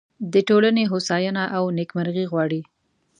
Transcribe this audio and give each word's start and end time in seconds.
د 0.33 0.35
ټولنې 0.47 0.83
هوساینه 0.91 1.43
او 1.57 1.63
نیکمرغي 1.77 2.25
غواړي. 2.31 2.61